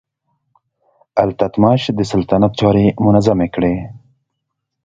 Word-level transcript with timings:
التتمش 1.23 1.81
د 1.97 1.99
سلطنت 2.11 2.51
چارې 2.59 2.85
منظمې 3.05 3.47
کړې. 3.55 3.73